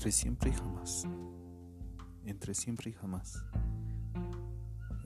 entre 0.00 0.12
siempre 0.12 0.48
y 0.48 0.54
jamás, 0.54 1.06
entre 2.24 2.54
siempre 2.54 2.88
y 2.88 2.94
jamás. 2.94 3.44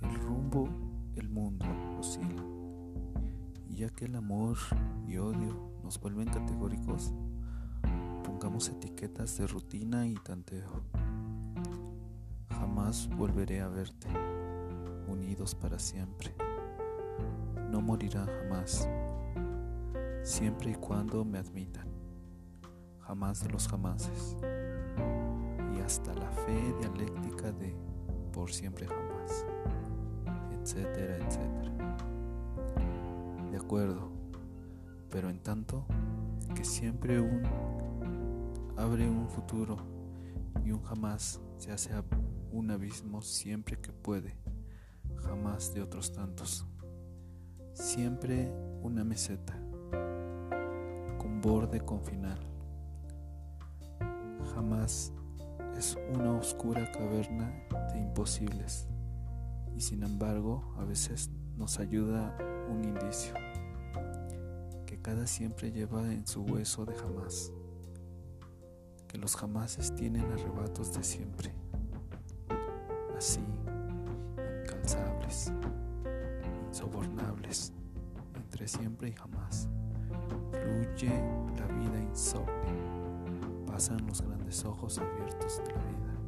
El 0.01 0.15
rumbo, 0.21 0.69
el 1.17 1.29
mundo 1.29 1.67
oscila. 1.99 2.45
Y 3.69 3.79
ya 3.79 3.89
que 3.89 4.05
el 4.05 4.15
amor 4.15 4.57
y 5.09 5.17
odio 5.17 5.73
nos 5.83 5.99
vuelven 5.99 6.29
categóricos, 6.29 7.13
pongamos 8.23 8.69
etiquetas 8.69 9.37
de 9.37 9.49
rutina 9.49 10.07
y 10.07 10.15
tanteo. 10.15 10.85
Jamás 12.51 13.09
volveré 13.17 13.63
a 13.63 13.69
verte, 13.69 14.07
unidos 15.09 15.57
para 15.57 15.81
siempre. 15.81 16.37
No 17.69 17.81
morirá 17.81 18.27
jamás, 18.27 18.89
siempre 20.23 20.71
y 20.71 20.75
cuando 20.77 21.25
me 21.25 21.39
admitan 21.39 21.94
jamás 23.07 23.43
de 23.43 23.51
los 23.51 23.69
jamases, 23.69 24.37
y 25.75 25.81
hasta 25.81 26.15
la 26.15 26.31
fe 26.31 26.75
dialéctica 26.81 27.53
de 27.53 27.77
por 28.33 28.51
siempre 28.51 28.87
jamás, 28.87 29.45
etcétera, 30.53 31.19
etcétera. 31.19 31.97
De 33.51 33.59
acuerdo, 33.59 34.11
pero 35.11 35.29
en 35.29 35.39
tanto 35.41 35.85
que 36.55 36.65
siempre 36.65 37.21
un 37.21 37.43
abre 38.77 39.09
un 39.09 39.29
futuro 39.29 39.77
y 40.65 40.73
un 40.73 40.83
jamás 40.83 41.41
se 41.59 41.73
hace 41.73 41.93
un 42.53 42.71
abismo 42.71 43.21
siempre 43.23 43.79
que 43.79 43.93
puede, 43.93 44.37
jamás 45.17 45.75
de 45.75 45.83
otros 45.83 46.13
tantos. 46.13 46.67
Siempre 47.75 48.53
una 48.83 49.05
meseta, 49.05 49.55
con 51.19 51.41
borde 51.41 51.81
con 51.81 52.03
final 52.03 52.54
jamás 54.55 55.13
es 55.77 55.99
una 56.15 56.33
oscura 56.33 56.91
caverna 56.93 57.53
de 57.93 57.99
imposibles. 57.99 58.87
Y 59.77 59.81
sin 59.81 60.03
embargo 60.03 60.75
a 60.79 60.85
veces 60.85 61.31
nos 61.57 61.81
ayuda 61.81 62.37
un 62.69 62.85
indicio 62.85 63.35
que 64.87 65.01
cada 65.01 65.27
siempre 65.27 65.73
lleva 65.73 66.03
en 66.13 66.27
su 66.27 66.43
hueso 66.43 66.85
de 66.85 66.95
jamás, 66.95 67.53
que 69.09 69.19
los 69.19 69.37
jamases 69.37 69.95
tienen 69.95 70.25
arrebatos 70.31 70.93
de 70.95 71.03
siempre, 71.03 71.53
así, 73.17 73.41
incalzables, 74.63 75.53
insobornables, 76.69 77.73
entre 78.37 78.69
siempre 78.69 79.09
y 79.09 79.13
jamás, 79.13 79.69
fluye 80.51 81.11
la 81.59 81.67
vida 81.67 82.01
insomne 82.01 82.84
pasan 83.75 84.07
los 84.07 84.23
grandes 84.23 84.65
ojos 84.65 84.99
abiertos 84.99 85.59
de 85.59 85.73
la 85.73 85.83
vida. 85.83 86.24